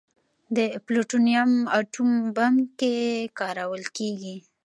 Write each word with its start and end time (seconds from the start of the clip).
د 0.55 0.57
پلوټونیم 0.85 1.51
اټوم 1.79 2.11
بم 2.35 2.55
کې 2.79 2.95
کارول 3.39 3.83
کېږي. 3.97 4.35